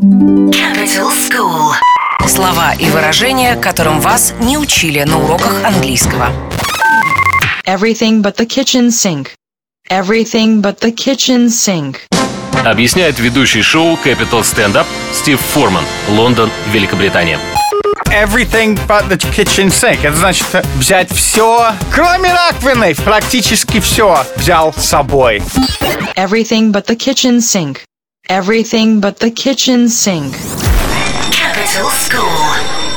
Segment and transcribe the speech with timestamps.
[0.00, 1.74] Capital School.
[2.26, 6.28] Слова и выражения, которым вас не учили на уроках английского.
[7.66, 9.32] Everything but the kitchen sink.
[9.90, 11.98] Everything but the kitchen sink.
[12.64, 17.38] Объясняет ведущий шоу Capital Stand Up Стив Форман, Лондон, Великобритания.
[18.06, 19.98] Everything but the kitchen sink.
[20.02, 20.46] Это значит
[20.76, 25.42] взять все, кроме раковины, практически все взял с собой.
[26.16, 27.80] Everything but the kitchen sink.
[28.30, 30.34] Everything but the kitchen sink.
[31.32, 32.89] Capital School.